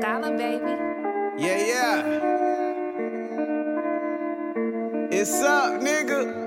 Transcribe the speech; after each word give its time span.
Dollar, 0.00 0.36
baby. 0.36 0.64
Yeah, 1.38 1.66
yeah. 1.72 2.02
It's 5.10 5.42
up, 5.42 5.80
nigga. 5.80 6.44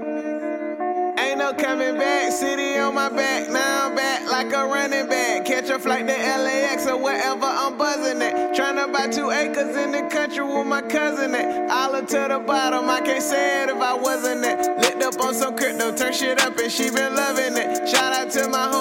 Ain't 1.19 1.39
no 1.39 1.53
coming 1.53 1.97
back. 1.97 2.31
City 2.31 2.77
on 2.77 2.93
my 2.93 3.09
back. 3.09 3.49
Now 3.49 3.87
I'm 3.87 3.95
back 3.95 4.29
like 4.31 4.53
a 4.53 4.65
running 4.65 5.07
back. 5.07 5.45
Catch 5.45 5.69
a 5.69 5.79
flight 5.79 6.07
to 6.07 6.13
LAX 6.13 6.85
or 6.87 6.97
wherever 6.97 7.45
I'm 7.45 7.77
buzzing 7.77 8.21
at. 8.21 8.55
Tryna 8.55 8.93
buy 8.93 9.07
two 9.07 9.31
acres 9.31 9.75
in 9.75 9.91
the 9.91 10.07
country 10.09 10.43
with 10.45 10.67
my 10.67 10.81
cousin 10.81 11.33
at. 11.33 11.71
All 11.71 11.99
to 11.99 12.27
the 12.29 12.39
bottom. 12.45 12.89
I 12.89 13.01
can't 13.01 13.23
say 13.23 13.63
it 13.63 13.69
if 13.69 13.77
I 13.77 13.93
wasn't 13.95 14.45
it. 14.45 14.59
Licked 14.79 15.03
up 15.03 15.19
on 15.19 15.33
some 15.33 15.57
crypto. 15.57 15.95
Turn 15.95 16.13
shit 16.13 16.41
up 16.41 16.57
and 16.57 16.71
she 16.71 16.89
been 16.91 17.15
loving 17.15 17.57
it. 17.57 17.87
Shout 17.87 18.13
out 18.13 18.29
to 18.31 18.47
my 18.47 18.67
homie 18.67 18.78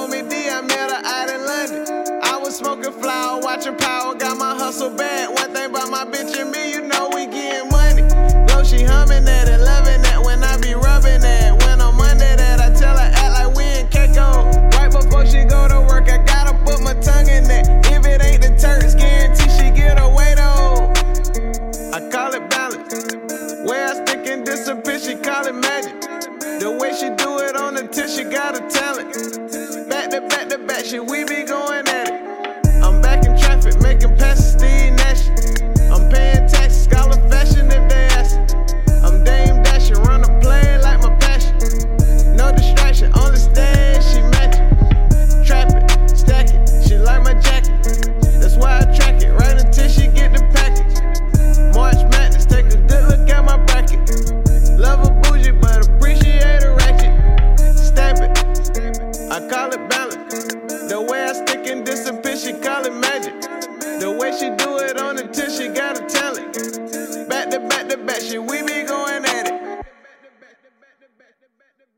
smoking 2.59 2.93
flower, 2.93 3.41
watching 3.41 3.77
power. 3.77 4.15
Got 4.17 4.37
my 4.37 4.53
hustle 4.55 4.91
bad. 4.91 5.33
One 5.33 5.55
thing 5.55 5.71
about 5.71 5.91
my 5.91 6.05
bitch 6.05 6.37
and 6.37 6.51
me, 6.51 6.73
you 6.73 6.83
know 6.83 7.09
we 7.15 7.27
getting 7.27 7.71
money. 7.71 8.03
Though 8.49 8.65
she 8.65 8.83
humming 8.83 9.25
that 9.25 9.49
and 9.49 9.63
loving 9.63 10.03
that 10.03 10.21
when 10.25 10.43
I 10.43 10.59
be 10.59 10.75
rubbing 10.75 11.21
that. 11.21 11.55
When 11.63 11.81
I'm 11.81 12.01
under 12.01 12.35
that, 12.37 12.59
I 12.59 12.75
tell 12.75 12.97
her 12.99 13.11
act 13.15 13.33
like 13.39 13.55
we 13.55 13.65
in 13.79 13.87
Keiko. 13.87 14.75
Right 14.75 14.91
before 14.91 15.25
she 15.25 15.45
go 15.45 15.69
to 15.69 15.81
work, 15.87 16.11
I 16.11 16.19
gotta 16.19 16.55
put 16.65 16.83
my 16.83 16.95
tongue 16.95 17.29
in 17.29 17.45
that. 17.45 17.69
If 17.87 18.05
it 18.05 18.21
ain't 18.21 18.43
the 18.43 18.51
Turks, 18.59 18.97
guarantee 18.97 19.51
she 19.55 19.71
get 19.71 20.01
away 20.03 20.35
though. 20.35 20.91
I 21.95 22.11
call 22.11 22.35
it 22.35 22.51
balance. 22.51 22.91
Where 23.63 23.87
I 23.87 23.95
stick 24.05 24.27
and 24.27 24.45
disappear, 24.45 24.99
she 24.99 25.15
call 25.15 25.47
it 25.47 25.55
magic. 25.55 25.95
The 26.59 26.75
way 26.75 26.91
she 26.91 27.07
do 27.23 27.39
it 27.39 27.55
on 27.55 27.75
the 27.75 27.87
tip, 27.87 28.09
she 28.09 28.25
got 28.25 28.59
a 28.59 28.67
talent. 28.67 29.15
Back 29.89 30.11
to 30.11 30.21
back 30.23 30.49
to 30.49 30.59
back, 30.59 30.85
shit, 30.85 31.07
we 31.07 31.23
be 31.23 31.45
going 31.45 31.87
The 60.89 61.03
way 61.03 61.25
I 61.25 61.35
stick 61.35 61.67
in 61.67 61.85
this 61.85 62.07
and 62.09 62.19
bitch, 62.21 62.47
she 62.47 62.55
call 62.55 62.87
it 62.87 62.95
magic. 62.95 63.35
The 64.01 64.11
way 64.11 64.33
she 64.33 64.49
do 64.57 64.79
it 64.79 64.99
on 64.99 65.17
the 65.17 65.25
tip, 65.29 65.51
she 65.51 65.69
got 65.69 65.99
a 65.99 66.07
talent. 66.07 67.29
Back 67.29 67.51
to 67.51 67.61
back 67.61 67.89
to 67.91 67.99
back, 67.99 68.21
she 68.23 68.39
weave 68.39 68.68